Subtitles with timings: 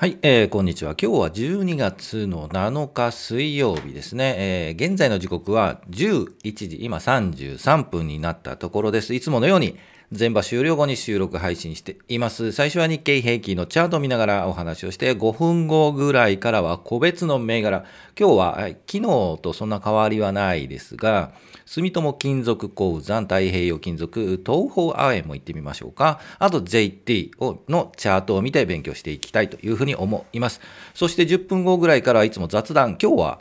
[0.00, 0.92] はい、えー、こんにちは。
[0.92, 4.34] 今日は12月の7日水曜日ですね。
[4.38, 9.12] えー、現在の時刻は11時、今33分になったところです。
[9.12, 9.76] いつものように
[10.12, 12.50] 全場終了後に収録配信しています。
[12.50, 17.84] 最初は日経平均のチャートを見ながらお話をして、5分後ぐらいからは個別の銘柄。
[18.18, 18.58] 今日は、
[18.88, 19.02] 昨日
[19.40, 21.30] とそんな変わりはないですが、
[21.64, 26.18] 住友金属鉱山、太平洋金属、東方アエンも行ってみましょうか。
[26.40, 27.30] あと JT
[27.68, 30.60] のチャートを見て勉強していきたいというふうに思います。
[30.92, 32.98] そして10分後ぐらいからはいつも雑談。
[33.00, 33.40] 今日は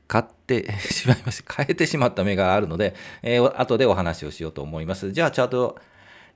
[0.08, 1.54] 買って しまいました。
[1.54, 5.12] 変えてしまった目があるので、えー、後でお話をしようと思います。
[5.12, 5.78] じゃあ、チャート、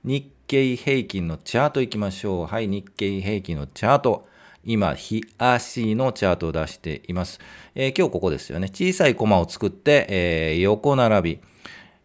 [0.03, 2.45] 日経平均のチャートいきましょう。
[2.45, 4.27] はい、日経平均のチャート。
[4.63, 7.39] 今、日足のチャートを出しています。
[7.73, 8.67] えー、今日ここですよね。
[8.67, 11.39] 小さいコマを作って、えー、横並び。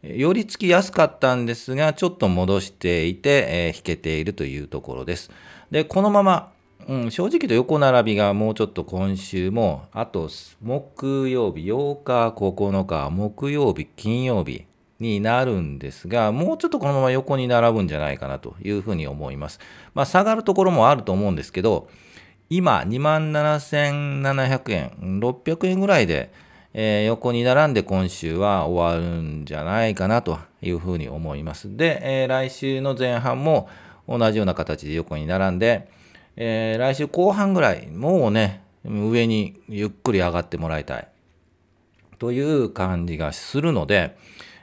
[0.06, 5.30] 寄り付きやすかったんですが、ちょっと戻していて、えー、引けているというところです。
[5.70, 6.52] で、このまま、
[6.86, 10.28] うん、正直と横並びがもうちょっと今週も、あと
[10.60, 14.66] 木曜日、8日、9日、木曜日、金曜日
[15.00, 19.58] になるんですが、もうちょっとこのまま横に並ぶんじゃないかなというふうに思います。
[19.94, 21.88] まあ、下がるところもあると思うんですけど、
[22.50, 26.30] 今、27,700円、600円ぐらいで、
[26.74, 31.76] えー、横に並んで今週は終わるんじゃないかなというふうに思います。
[31.76, 33.68] で、えー、来週の前半も
[34.08, 35.88] 同じような形で横に並んで、
[36.36, 41.08] えー、来週後半ぐらい、もうね、上にゆっくり上がってもらいたい
[42.18, 44.16] という感じがするので、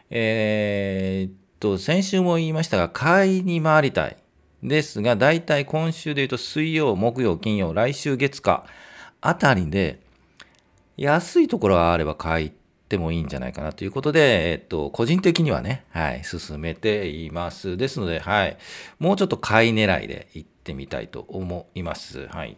[0.09, 4.17] えー、っと、先週も言いましたが、買いに回りたい。
[4.61, 8.66] ですが、大体今週で言うと水曜、木曜、金曜、来週月火
[9.21, 10.01] あたりで、
[11.01, 12.51] 安いところがあれば買っ
[12.88, 17.75] てもいいんじゃないかなということで、えっと、個人的にはね、はい、進めています。
[17.75, 18.57] ですので、はい、
[19.00, 22.28] もうちょっと買い狙いで行ってみたいと思います。
[22.28, 22.56] はい。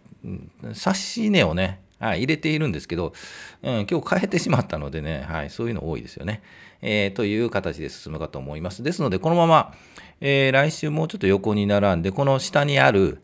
[0.74, 3.14] 差し値をね、はい、入れているんですけど、
[3.62, 6.44] うん、今日変えてしまったのでね、はい、そういうの多いですよね。
[6.81, 8.84] えー、という形で進むかと思います。
[8.84, 9.74] ですので、このまま、
[10.20, 13.24] えー、来週もうちょっと横に並んで、この下にある、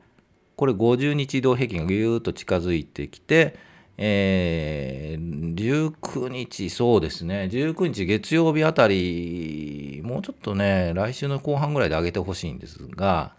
[0.56, 3.68] これ50日移動平均がぎゅーっと近づいてきて、
[4.02, 13.36] えー、19日、そうですね、19日月曜日あたり、もうちょっとね、来週の後半ぐらいで上げてほしいんですが、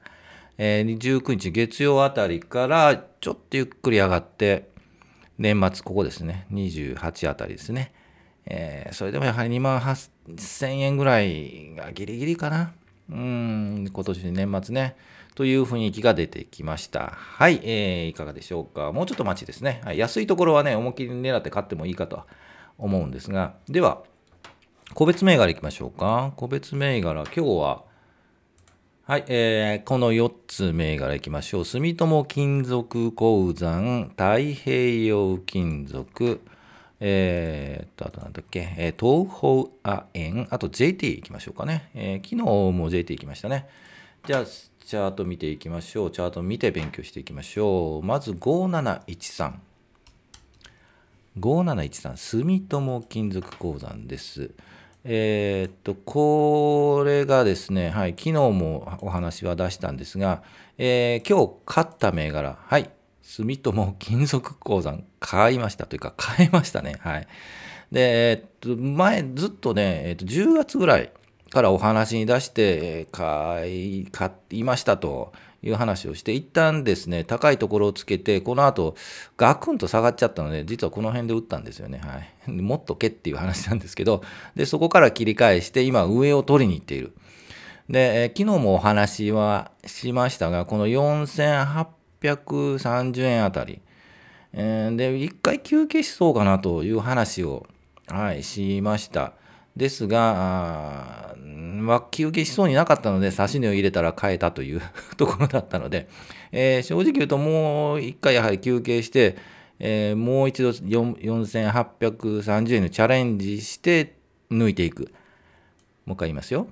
[0.58, 4.68] えー、19日月曜あたりからちょっとゆっくり上がって、
[5.38, 7.94] 年末ここですね、28あたりですね。
[8.44, 12.74] えー、それでもやはり2万8000円ぐらいがギリギリかな。
[13.08, 14.94] うん、今年年末ね。
[15.40, 17.12] という雰囲気が出てきました。
[17.16, 18.92] はい、えー、いかがでしょうか。
[18.92, 19.80] もうちょっと待ちですね。
[19.86, 22.26] はい、安いところはね、思いっきり狙って買ってもいいかと
[22.76, 24.02] 思うんですが、では、
[24.92, 26.34] 個別銘柄いきましょうか。
[26.36, 27.84] 個別銘柄、今日は、
[29.04, 31.64] はい、えー、この4つ銘柄いきましょう。
[31.64, 36.42] 住友金属鉱山、太平洋金属、
[37.00, 41.88] えー、っと、あとなんだっけ、えー、東方亜鉛、あと JT いきましょうかね。
[41.94, 42.44] えー、昨日
[42.76, 43.68] も JT 行きましたね。
[44.26, 44.44] じゃあ、
[44.90, 46.10] チャート見ていきましょう。
[46.10, 48.04] チャート見て勉強していきましょう。
[48.04, 49.52] まず5713。
[51.38, 54.50] 5713、住友金属鉱山です。
[55.04, 60.42] えー、っと、これがですね、はい、昨日もお話は出したんですが、
[60.76, 62.90] えー、今日買った銘柄、はい、
[63.22, 66.96] 住友金属鉱山買いましたというか、買いましたね。
[66.98, 67.28] はい。
[67.92, 71.12] で、えー、っと、前、ずっとね、えー、っと、10月ぐらい
[71.50, 75.32] からお話に出して、買い、買いましたと
[75.62, 78.94] いう話をして、一旦ですね、高いところをつけて、この後、
[79.36, 81.98] ガクンと下がっちゃったので、実はこの辺で打ったんですよね。
[81.98, 82.30] はい。
[82.62, 84.22] もっとけっていう話なんですけど、
[84.54, 87.12] で、そこから切り返して、今、上を取りに行っている。
[87.88, 93.80] で、え、昨日もお話はしましたが、この4830円あたり、
[94.52, 97.66] えー、で、一回休憩しそうかなという話を、
[98.06, 99.32] はい、しました。
[99.76, 104.82] ですが、まあ、休憩しそうになかったので、差し値を入れたら買えたという
[105.16, 106.08] ところだったので、
[106.52, 109.36] えー、正直言うともう一回やはり休憩して、
[109.78, 114.16] えー、もう一度4830円のチャレンジして
[114.50, 115.12] 抜いていく。
[116.04, 116.66] もう一回言いますよ。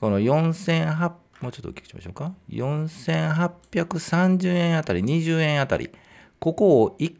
[0.00, 2.34] この4800、もうちょっと大きくしましょうか。
[2.50, 5.90] 4830円あたり、20円あたり、
[6.38, 7.14] ここを1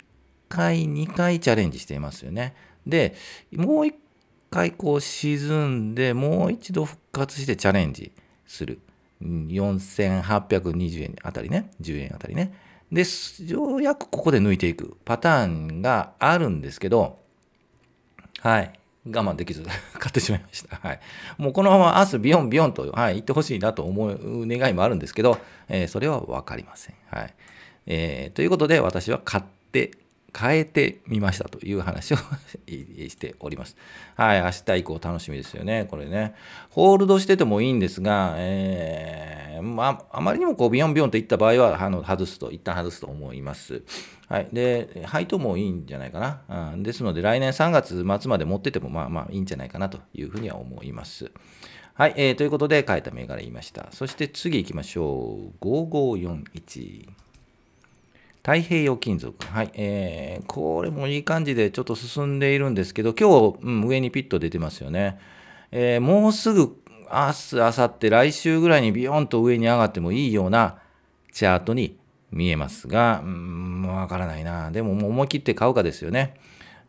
[0.49, 2.55] 回、2回チャレンジしていますよね。
[2.87, 3.15] で、
[3.53, 3.93] もう1
[4.51, 8.13] 回こう沈んで、もう一度復活してチャレンジ
[8.47, 8.81] する。
[9.21, 12.53] 4820円あたりね、10円あたりね。
[12.93, 13.05] で、
[13.47, 17.19] ようやくここで抜いていくパターンがあるんですけど、
[18.41, 18.73] はい。
[19.07, 19.63] 我慢できず
[19.99, 20.77] 買ってしまいました。
[20.77, 21.01] はい。
[21.39, 26.95] もうこのまま明日ビヨンビヨンと、はい、言ってほしいなと思う願いもあるんですけど、えー、それは分かりません。
[27.11, 27.35] はい。
[27.87, 29.93] えー、ということで私は買って
[30.37, 32.17] 変えてみましたという話を
[32.67, 33.77] しております。
[34.17, 36.35] はい、明日以降楽しみですよね、これね。
[36.71, 43.83] ホールドしててもいいんですが、えー、まあ、あまりにもこうビヨンビヨンといった場合は、あの外すと、一旦外すと思います。
[44.29, 44.49] はい。
[44.53, 46.73] で、配当もいいんじゃないかな。
[46.73, 51.31] うん、ですので、来年3月末まで持ってても、まあまあいいんじゃないかなというふうには思います。
[51.95, 52.15] はい。
[52.17, 53.89] えー、ということで、変えた銘柄言いました。
[53.91, 55.65] そして次行きましょう。
[55.65, 57.28] 5541。
[58.49, 59.35] 太平洋金属。
[59.47, 59.71] はい。
[59.75, 65.19] えー、これもいい感じでちょっと進んでいるんですけど、今日、うん、上にピッと出てますよね。
[65.71, 66.75] えー、もうすぐ
[67.13, 70.79] 明日、明後日、来週ぐらいにビヨンと上に上がってもいいような
[71.31, 71.99] チャートに
[72.31, 74.71] 見えますが、うん、わからないな。
[74.71, 76.33] でももう思い切って買うかですよね。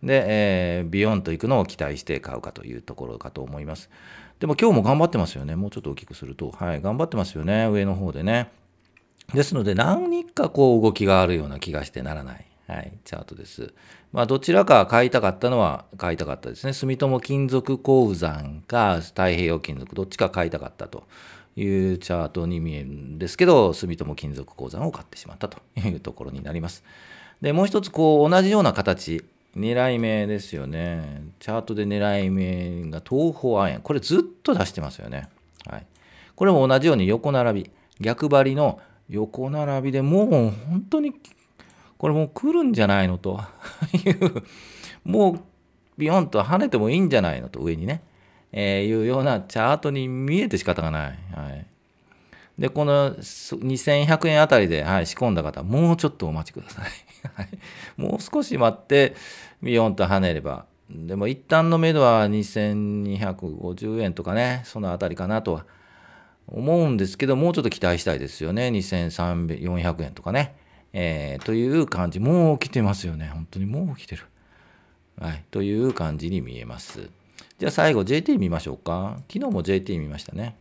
[0.01, 3.89] で、えー、ビヨンと行くのを期待して買うかというところかと思います。
[4.39, 5.57] でも今日も頑張ってますよね。
[5.57, 6.51] もうちょっと大きくすると。
[6.51, 7.67] はい、頑張ってますよね。
[7.67, 8.49] 上の方でね。
[9.33, 13.73] ですので、何かこう動きがあるような気がしてならない、はい、チャートです。
[14.11, 16.73] まあ、どちらか買いたかったのは買いたかったですね。
[16.73, 21.03] 住友金属鉱山か太平洋金属、どっちか買いたかったと
[21.55, 26.83] いうチャートに見えるんですけど、住友金属鉱山を買ってしまったというところになります。
[27.41, 29.23] で、もう一つ、こう、同じような形、
[29.55, 31.23] 狙い目ですよね。
[31.39, 33.83] チャートで狙い目が東方亜鉛。
[33.83, 35.29] これずっと出してますよね。
[35.65, 35.85] はい。
[36.35, 38.79] これも同じように横並び、逆張りの
[39.09, 41.13] 横並びでもう本当に
[41.97, 43.41] これもう来るんじゃないのと
[43.93, 44.43] いう
[45.03, 45.39] もう
[45.97, 48.01] ビヨンと跳ねてもいいんじゃないのと上にね、
[48.53, 51.19] えー、いうようなチャートに見えて仕方がない。
[51.33, 51.65] はい、
[52.57, 56.89] で、この2100円あたりで、はい、仕込んだ方、もうちょっとお待ちください。
[58.01, 59.15] もう少し待って、
[59.61, 60.65] ビヨンと跳ねれば。
[60.89, 65.65] でも一旦の目処は2250円とかね、そのあたりかなとは
[66.51, 68.67] 思うんですけど、もうちょっと期待したいですよね。
[68.69, 70.55] 2300、400円とかね。
[70.93, 72.19] えー、という感じ。
[72.19, 73.29] もう来てますよね。
[73.33, 74.25] 本当にもう来てる。
[75.19, 75.43] はい。
[75.51, 77.09] という感じに見えます。
[77.59, 79.17] じゃあ最後 JT 見ましょうか。
[79.31, 80.55] 昨日も JT 見ましたね。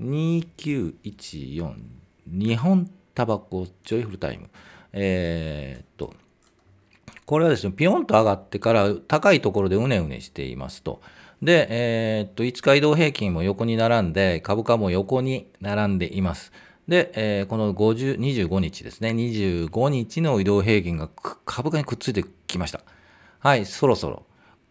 [0.00, 1.74] 2914
[2.26, 4.50] 日本タバコジョイフルタイム。
[4.92, 6.14] えー、っと、
[7.24, 11.00] これはですね、ピヨンと上がってから高いところでうねうねしていますと。
[11.42, 16.52] で、えー、っと、5日移動平均も横に並んで、株価も横に並んでいます。
[16.86, 21.08] で、えー、この50 25日ですね、25日の移動平均が
[21.44, 22.80] 株価にくっついてきました。
[23.40, 24.24] はい、そろそろ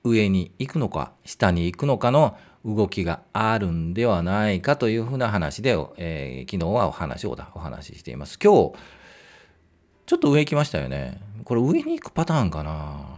[0.06, 8.40] 上に行くのか、下に行くのかの動きがあるんではないかというふうな話で、えー、昨日はお話をお話ししています。
[8.42, 8.74] 今日、
[10.06, 11.20] ちょっと上行きましたよね。
[11.44, 13.11] これ上に行くパターンかな。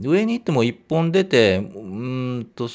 [0.00, 2.68] 上に行っても1本出て、うんと、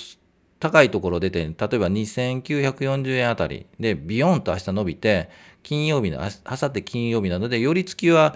[0.60, 5.30] 高いところ出て、例えば2940円あたりでビヨンと明日伸びて、
[5.64, 8.36] 金曜日の、あさって金曜日なので、寄り付きは、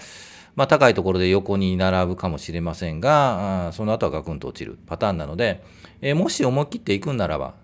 [0.55, 5.63] まあ、高いところで横に並ぶかもしれませんが、その後はガクンと落ちるパターンなので、
[6.01, 7.55] え、もし思い切っていくんならば、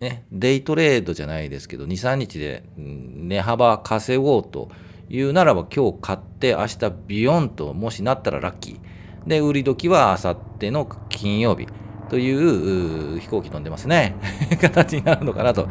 [0.00, 4.70] ね、デイトレードじゃないですけど、2、3日で値幅稼ごうと
[5.08, 8.81] いうならば、今日買って明日ビヨンともしなったらラッキー。
[9.26, 11.66] で、売り時はあさっての金曜日
[12.08, 14.16] という飛行機飛んでますね。
[14.60, 15.68] 形になるのかなと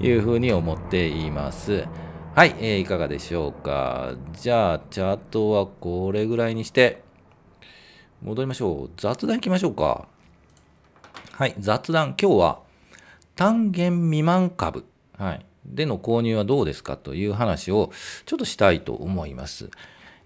[0.00, 1.84] いうふうに思っています。
[2.34, 4.12] はい、えー、いかがでしょうか。
[4.32, 7.02] じゃあ、チャートはこれぐらいにして、
[8.22, 8.90] 戻りましょう。
[8.96, 10.06] 雑談いきましょうか。
[11.32, 12.16] はい、雑談。
[12.20, 12.58] 今日は
[13.36, 14.84] 単元未満株、
[15.16, 17.92] はい、での購入はどうですかという話を
[18.26, 19.70] ちょっとしたいと思います。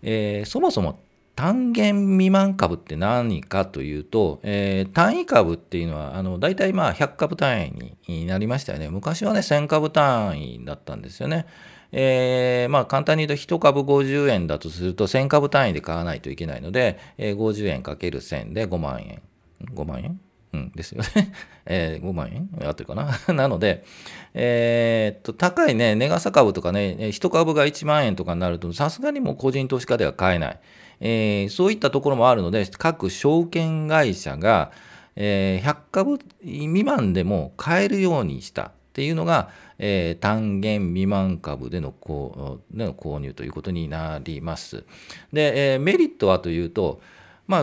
[0.03, 0.99] えー、そもそも
[1.35, 8.91] 単元未満株って何かというと、えー、単位株っていうのは、あの、大体まあ100株単位になりましたよね。
[8.91, 11.47] 昔はね、1000株単位だったんですよね。
[11.93, 19.23] えー、まあ簡単に言うと1株50円だとすると1000株単位で買わないといけないので、えー、50円かける1000で5万円。
[19.75, 20.21] 5万円？
[20.53, 21.09] うん、ですよね。
[21.65, 22.49] えー、5万円？
[22.63, 23.19] 合ってるかな？
[23.33, 23.85] なので、
[24.35, 30.59] えー、っと、高いね、ネガサ株とかね、1株が1万円とかになると、さすがにもう個人投資家では買えない。
[31.01, 34.73] えー、そういったところもあるので、各証券会社が、
[35.17, 44.85] えー、100株未満でも買えるようにしたっていうのが、えー、単元未満株での購での購入ということになります。
[45.33, 47.01] で、えー、メリットはというと、
[47.47, 47.63] まあ、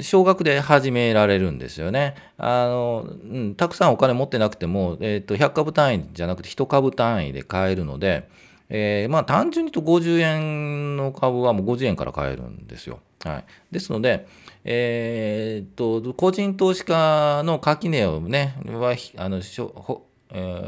[0.00, 2.14] 少額で始められるんですよね。
[2.38, 8.28] あの、うん、たくさんお金持ってなくても、えー、と100株単位じゃなくて1株単位で買えるので、
[8.68, 13.00] えー、まあ単純に言うと50円の株はもう50円から買えるんですよ。
[13.24, 14.26] はい、ですので、
[14.64, 19.40] えー、っと個人投資家の垣根をねはあの、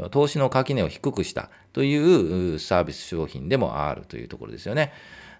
[0.09, 4.91] 投資の垣根を低くしたというサービス商品でもあるというところですよね。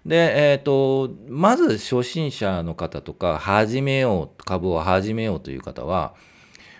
[0.06, 6.14] で、えーと、とまず初心者の方とか始めよう株を始めようという方は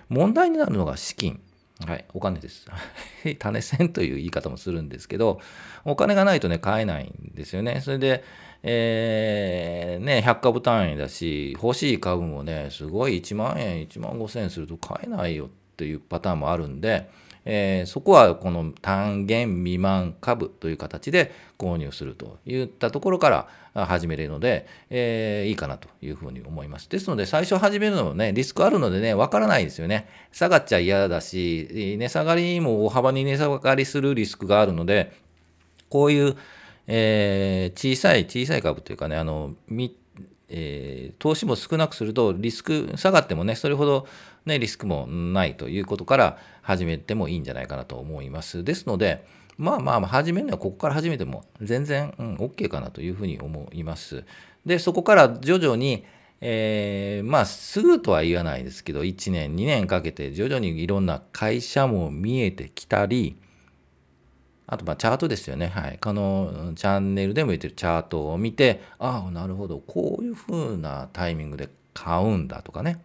[0.09, 1.41] 問題になるのが資金
[1.87, 2.67] はい、お金です。
[3.39, 5.41] 種銭という言い方もするんですけど、
[5.85, 7.81] お金がないとね、買えないんですよね。
[7.81, 8.25] それで、
[8.63, 17.09] えー、ね、100株単位だし、欲しい株もね、すごい1万円、1万5千円すると買えないよっていうパターンもあるんで、
[17.45, 26.89] えー、そこはこの単元未満株という形で購入するといったところから始めるので、えー、いいかなというふうに思います。
[26.89, 30.09] ですので最初始めるのもねリスクあるのでねわからないですよね。
[30.31, 35.13] 下がっちゃ嫌だし値下がりも大幅に値下がりするリスクがあるので
[35.89, 36.37] こういう、
[36.87, 39.55] えー、小さい小さい株というかねあの
[40.55, 44.07] えー、投資も少なくするとリスク下がってもねそれほど、
[44.45, 48.63] ね、リスクもないということから始めてもいいんじゃないかなと思います。
[48.63, 49.25] ですので
[49.57, 54.25] まあまあ始めるのはここから始めても全然、うん、OK かなというふうに思います。
[54.67, 56.05] でそこから徐々に
[56.45, 63.37] えー、まあすぐとは言わないですけど1年2年かけて徐々にいろんな会社も見えてきたり
[64.67, 65.67] あと、ま、チャートですよね。
[65.67, 65.99] はい。
[66.01, 69.79] このチャンネルでも言ってるチャートを見て、ああ、なるほど。
[69.79, 72.99] こういうふうなタイミングで買うんだとかね。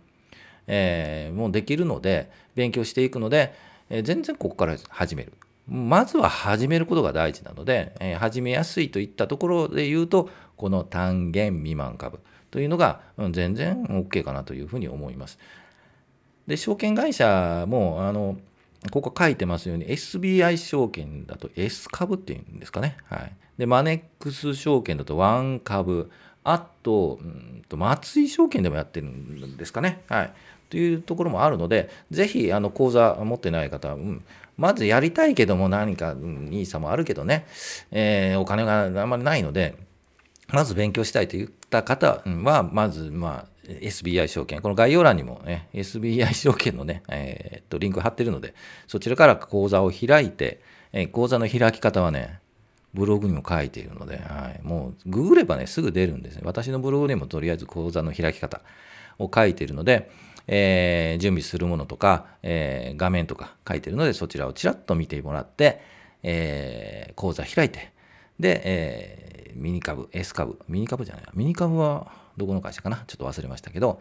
[0.67, 3.53] えー、もうできるので、勉強していくので、
[3.89, 5.33] えー、全然ここから始める。
[5.67, 12.19] まずは始めることが大事なので、えー、始めやすいといったところで言うと、この単元未満株
[12.51, 15.37] というのが、うん、全然 OK かなというふうに思います。
[16.47, 18.37] で、証券会社も、あの、
[18.91, 22.97] ここ書いてますように SBI 証券だと S 株っていうんですかね。
[23.05, 23.31] はい。
[23.57, 26.11] で、マネックス証券だと1株。
[26.43, 30.03] あと、うんと松井証券でもやってるんですかね。
[30.07, 30.33] はい。
[30.69, 34.23] というところもあるので、ぜひ、あの、口座持ってない方は、うん、
[34.57, 37.45] まずやりたいけども何か、うん、いい差もあるけどね、
[37.91, 39.75] えー、お金があんまりないので、
[40.49, 48.53] まず勉強したいといった方は、まず、まあ、SBI 証券、この概要欄にもね、SBI 証券のね、えー、っと、リンク貼ってるので、
[48.87, 50.61] そちらから口座を開いて、
[50.93, 52.39] えー、口座の開き方はね、
[52.93, 56.41] ブログにも書いているので、はい、もう、ググればね、すぐ出るんですね。
[56.45, 58.61] 私のブログにもとりあえず口座の開き方
[59.19, 60.09] を書いているので、
[60.47, 65.81] えー、準備するものとか、えー、画面とか書いているので、そちらをちらっと見てもらって、
[66.23, 67.91] えー、口座開いて、
[68.39, 73.03] で、えー、ミニ株、S 株、ミニ株じゃないミニ株は、どこの会社かな？
[73.07, 73.99] ちょっと忘れましたけど、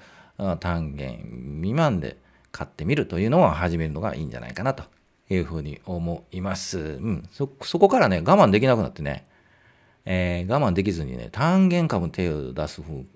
[0.61, 1.19] 単元
[1.61, 2.19] 未満で
[2.53, 4.85] 買ってみるというのを始めるのがいいんじゃないかなと
[5.29, 6.79] いうふうに思います。
[6.79, 9.27] うん、そそこからね、我慢できなくなってね、
[10.05, 13.07] えー、我慢できずにね、単元株に手を出すふう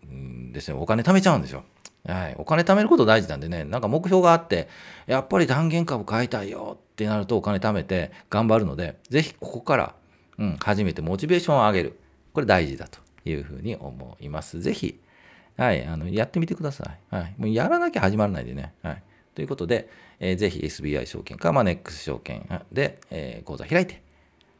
[0.52, 0.80] ですよ。
[0.80, 1.64] お金貯めちゃうんですよ。
[2.06, 4.68] はい、お金貯めること大事なんでね、なんか目標があって、
[5.06, 9.94] やっぱり単元株買いたいよってなるとお金貯めて頑張るので、ぜひここから、
[10.38, 11.98] うん、初めてモチベーションを上げる。
[12.32, 14.60] これ大事だというふうに思います。
[14.60, 14.98] ぜひ、
[15.60, 17.14] はい、あのやってみてください。
[17.14, 18.72] はい、もうやらなきゃ始まらないでね。
[18.82, 19.02] はい、
[19.34, 24.02] ということで、えー、ぜひ SBI 証券かマネックス証券で、えー、口座開いて、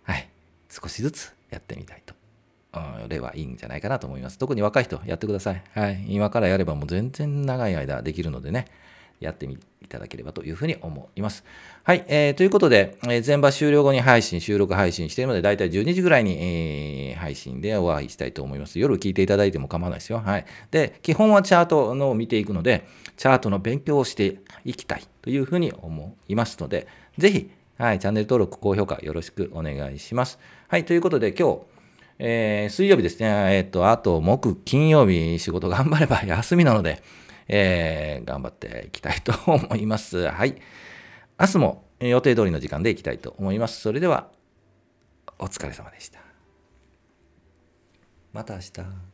[0.03, 0.29] はい、
[0.69, 2.15] 少しずつやってみたいと。
[3.09, 4.39] れはいいんじゃないかなと思います。
[4.39, 5.63] 特に若い人やってください。
[5.75, 6.05] はい。
[6.09, 8.67] 今からやればもう全然長い間できるのでね。
[9.21, 11.45] やってみいただければというふうに思います。
[11.85, 18.79] はい、えー、ということで、えー、全場終了後に配信、収録配信しているので、だいたい12時ぐらいに、えー、配信でお会いしたいと思います。
[18.79, 20.21] 夜聞いていただいても構わないですよ。
[20.21, 20.47] はい。
[20.71, 22.87] で、基本はチャートのを見ていくので、
[23.17, 26.87] チャートの勉強をしていきたいというふうに思いますので、
[27.19, 30.39] ぜひ、はい、チャンネル登録、高評価よろしくお願いします。
[30.69, 31.61] はい、ということで今日、
[32.19, 37.03] えー、水曜日ですね、えっ、ー、と、あと木、金曜日仕事頑張れば休みなので、
[37.53, 40.29] えー、頑張っていきたいと思います。
[40.31, 40.55] はい。
[41.39, 43.81] 明日も予定通りの時間でいきたいと思います。
[43.81, 44.31] それでは、
[45.39, 46.21] お疲れ様でした。
[48.33, 49.10] また明日。